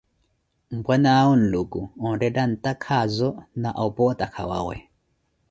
Mpwanaawo 0.75 1.31
Nluku, 1.41 1.81
onretta 2.07 2.41
antakhaazo, 2.45 3.29
na 3.61 3.69
opo 3.83 4.01
otakhawawe. 4.11 4.75